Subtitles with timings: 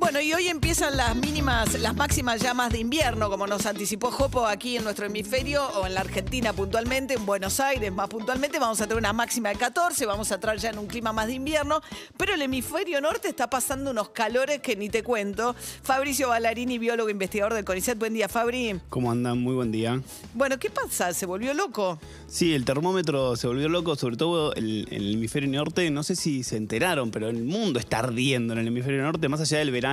[0.00, 4.46] Bueno, y hoy empiezan las mínimas, las máximas llamas de invierno, como nos anticipó Jopo
[4.46, 8.80] aquí en nuestro hemisferio, o en la Argentina puntualmente, en Buenos Aires más puntualmente, vamos
[8.80, 11.34] a tener una máxima de 14, vamos a entrar ya en un clima más de
[11.34, 11.82] invierno,
[12.16, 15.54] pero el hemisferio norte está pasando unos calores que ni te cuento.
[15.82, 18.80] Fabricio Ballarini, biólogo investigador del CONICET, buen día, Fabri.
[18.88, 19.38] ¿Cómo andan?
[19.38, 20.00] Muy buen día.
[20.32, 21.12] Bueno, ¿qué pasa?
[21.12, 22.00] ¿Se volvió loco?
[22.26, 25.90] Sí, el termómetro se volvió loco, sobre todo el, el hemisferio norte.
[25.90, 29.42] No sé si se enteraron, pero el mundo está ardiendo en el hemisferio norte, más
[29.42, 29.89] allá del verano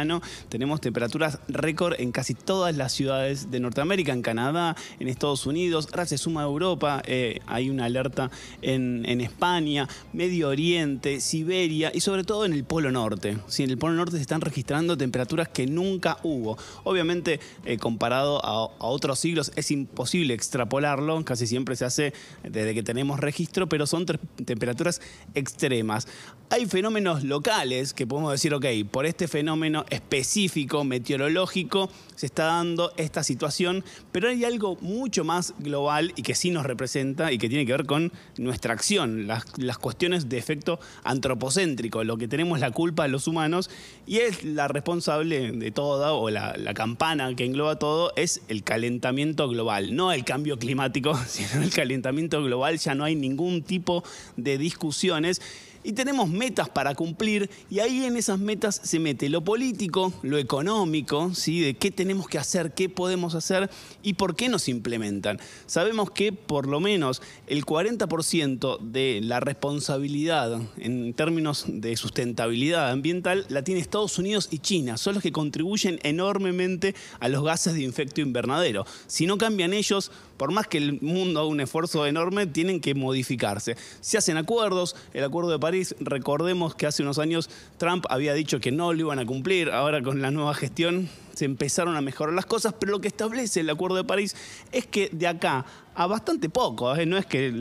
[0.50, 5.88] tenemos temperaturas récord en casi todas las ciudades de Norteamérica, en Canadá, en Estados Unidos,
[5.92, 8.30] ahora suma a Europa, eh, hay una alerta
[8.62, 13.38] en, España, Medio Oriente, Siberia y sobre todo en el Polo Norte.
[13.48, 16.58] Sí, en el Polo Norte se están registrando temperaturas que nunca hubo.
[16.84, 22.84] Obviamente, eh, comparado a, otros siglos, es imposible extrapolarlo, casi siempre se hace desde que
[22.84, 25.02] tenemos registro, pero son temperaturas
[25.34, 26.08] extremas.
[26.50, 32.92] Hay fenómenos locales que podemos decir, ok, por este fenómeno específico, meteorológico, se está dando
[32.98, 37.50] esta situación, pero hay algo mucho más global y que sí nos representa y que
[37.50, 39.46] tiene que ver con nuestra acción, las,
[39.78, 43.70] cuestiones de efecto antropocéntrico, lo que tenemos la culpa de los humanos
[44.06, 48.64] y es la responsable de toda o la, la campana que engloba todo es el
[48.64, 54.04] calentamiento global, no el cambio climático, sino el calentamiento global, ya no hay ningún tipo
[54.36, 55.42] de discusiones
[55.84, 60.38] y tenemos metas para cumplir y ahí en esas metas se mete lo político, lo
[60.38, 61.60] económico, ¿sí?
[61.60, 63.70] de qué tenemos que hacer, qué podemos hacer
[64.04, 65.40] y por qué nos implementan.
[65.66, 73.46] Sabemos que por lo menos el 40% de la responsabilidad en términos de sustentabilidad ambiental
[73.50, 77.86] la tiene Estados Unidos y China, son los que contribuyen enormemente a los gases de
[77.86, 78.86] efecto invernadero.
[79.08, 82.96] Si no cambian ellos, por más que el mundo haga un esfuerzo enorme, tienen que
[82.96, 83.76] modificarse.
[84.02, 88.60] Se hacen acuerdos, el acuerdo de París, recordemos que hace unos años Trump había dicho
[88.60, 92.34] que no lo iban a cumplir, ahora con la nueva gestión se empezaron a mejorar
[92.34, 94.36] las cosas, pero lo que establece el Acuerdo de París
[94.72, 95.66] es que de acá
[95.98, 97.08] a bastante poco, ¿eh?
[97.08, 97.52] no es que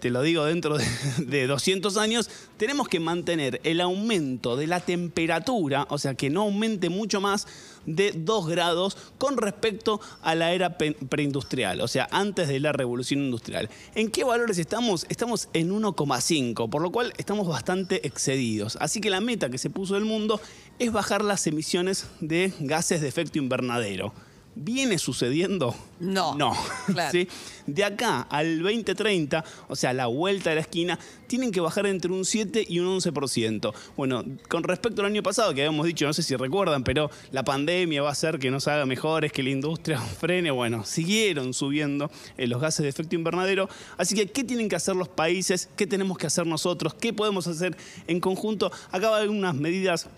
[0.00, 0.84] te lo digo dentro de,
[1.18, 6.42] de, 200 años, tenemos que mantener el aumento de la temperatura, o sea, que no
[6.42, 7.46] aumente mucho más
[7.86, 13.20] de 2 grados con respecto a la era preindustrial, o sea, antes de la revolución
[13.20, 13.70] industrial.
[13.94, 15.06] ¿En qué valores estamos?
[15.08, 18.76] Estamos en 1,5, por lo cual estamos bastante excedidos.
[18.80, 20.40] Así que la meta que se puso el mundo
[20.80, 24.12] es bajar las emisiones de gases de efecto invernadero.
[24.56, 25.74] ¿Viene sucediendo?
[25.98, 26.36] No.
[26.36, 26.54] No.
[27.66, 32.12] De acá al 2030, o sea, la vuelta de la esquina, tienen que bajar entre
[32.12, 33.72] un 7 y un 11%.
[33.96, 37.42] Bueno, con respecto al año pasado, que habíamos dicho, no sé si recuerdan, pero la
[37.42, 40.50] pandemia va a hacer que nos haga mejores, que la industria frene.
[40.50, 43.68] Bueno, siguieron subiendo eh, los gases de efecto invernadero.
[43.96, 45.68] Así que, ¿qué tienen que hacer los países?
[45.74, 46.94] ¿Qué tenemos que hacer nosotros?
[46.94, 48.70] ¿Qué podemos hacer en conjunto?
[48.92, 50.08] Acá va unas medidas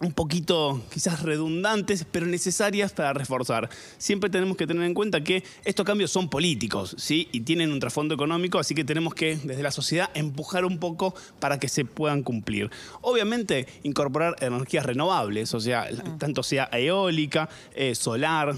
[0.00, 3.68] un poquito quizás redundantes, pero necesarias para reforzar.
[3.96, 7.28] Siempre tenemos que tener en cuenta que estos cambios son políticos, ¿sí?
[7.32, 11.14] Y tienen un trasfondo económico, así que tenemos que, desde la sociedad, empujar un poco
[11.40, 12.70] para que se puedan cumplir.
[13.00, 16.16] Obviamente, incorporar energías renovables, o sea, ah.
[16.18, 18.54] tanto sea eólica, eh, solar,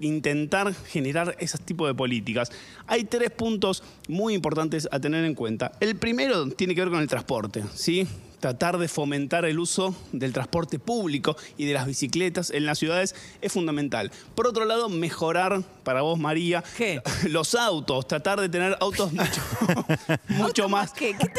[0.00, 2.50] intentar generar ese tipo de políticas.
[2.86, 5.72] Hay tres puntos muy importantes a tener en cuenta.
[5.80, 8.06] El primero tiene que ver con el transporte, ¿sí?
[8.42, 13.14] Tratar de fomentar el uso del transporte público y de las bicicletas en las ciudades
[13.40, 14.10] es fundamental.
[14.34, 16.64] Por otro lado, mejorar para vos, María,
[17.28, 19.12] los autos, tratar de tener autos
[20.28, 20.92] mucho, más,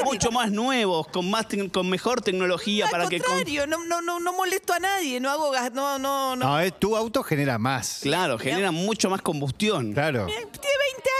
[0.05, 4.31] mucho más nuevos, con más con mejor tecnología para que contrario, no, no, no, no
[4.31, 6.45] molesto a nadie, no hago gas, no, no, no.
[6.45, 7.99] No, es, tu auto genera más.
[8.01, 9.91] Claro, genera mucho más combustión.
[9.91, 10.25] Claro.
[10.25, 10.67] Tiene 20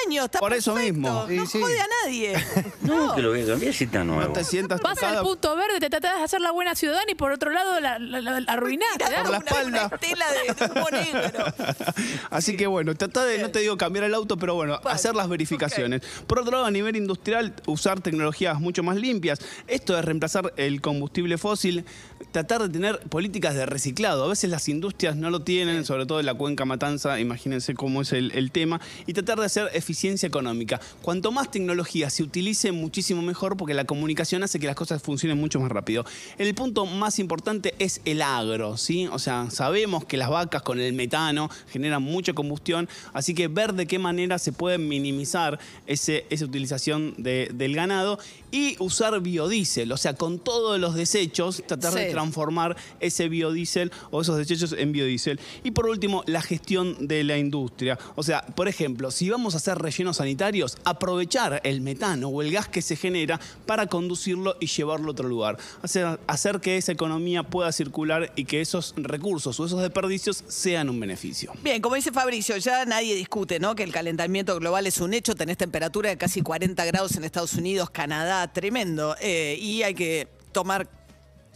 [0.07, 1.27] años, está Por eso mismo.
[1.29, 2.33] No jode a nadie.
[2.83, 4.21] No, que lo voy a cambiar si está nuevo.
[4.21, 7.15] No te sientas Vas al punto verde, te tratás de hacer la buena ciudadana y
[7.15, 8.89] por otro lado la, la, la, arruinás.
[8.97, 9.89] Por la espalda.
[10.11, 11.45] Una de, negro.
[12.29, 15.29] Así que bueno, trata de, no te digo cambiar el auto, pero bueno, hacer las
[15.29, 16.01] verificaciones.
[16.27, 19.39] Por otro lado, a nivel industrial, usar tecnologías mucho más limpias.
[19.67, 21.85] Esto es reemplazar el combustible fósil,
[22.31, 24.25] tratar de tener políticas de reciclado.
[24.25, 28.01] A veces las industrias no lo tienen, sobre todo en la cuenca Matanza, imagínense cómo
[28.01, 28.81] es el, el tema.
[29.07, 29.69] Y tratar de hacer
[30.03, 30.81] eficiencia económica.
[31.01, 35.37] Cuanto más tecnología se utilice, muchísimo mejor, porque la comunicación hace que las cosas funcionen
[35.37, 36.03] mucho más rápido.
[36.37, 39.07] El punto más importante es el agro, ¿sí?
[39.07, 43.73] O sea, sabemos que las vacas con el metano generan mucha combustión, así que ver
[43.73, 45.57] de qué manera se puede minimizar
[45.87, 48.19] ese, esa utilización del ganado
[48.51, 54.21] y usar biodiesel, o sea, con todos los desechos, tratar de transformar ese biodiesel o
[54.21, 55.39] esos desechos en biodiesel.
[55.63, 57.97] Y por último, la gestión de la industria.
[58.15, 62.51] O sea, por ejemplo, si vamos a hacer rellenos sanitarios, aprovechar el metano o el
[62.51, 65.57] gas que se genera para conducirlo y llevarlo a otro lugar.
[65.81, 70.89] Hacer, hacer que esa economía pueda circular y que esos recursos o esos desperdicios sean
[70.89, 71.53] un beneficio.
[71.63, 73.75] Bien, como dice Fabricio, ya nadie discute, ¿no?
[73.75, 75.35] Que el calentamiento global es un hecho.
[75.35, 79.15] Tenés temperatura de casi 40 grados en Estados Unidos, Canadá, tremendo.
[79.21, 80.87] Eh, y hay que tomar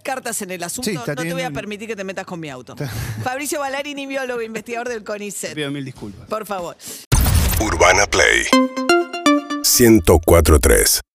[0.03, 0.89] cartas en el asunto.
[0.89, 2.75] Sí, no te voy a permitir que te metas con mi auto.
[3.23, 5.53] Fabricio Ballarini, biólogo, investigador del Te CONICET.
[5.53, 6.27] pido mil disculpas.
[6.27, 6.77] Por favor.
[7.59, 8.47] Urbana Play.
[9.63, 11.07] 1043